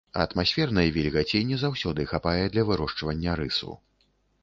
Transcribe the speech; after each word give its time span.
Атмасфернай 0.21 0.89
вільгаці 0.95 1.43
не 1.51 1.61
заўсёды 1.65 2.09
хапае 2.15 2.43
для 2.57 2.67
вырошчвання 2.73 3.41
рысу. 3.45 3.81